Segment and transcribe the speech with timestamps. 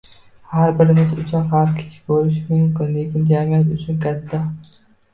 [0.53, 4.45] Har birimiz uchun xavf kichik bo'lishi mumkin, lekin jamiyat uchun katta